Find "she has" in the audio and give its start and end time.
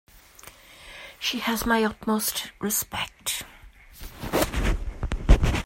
1.19-1.67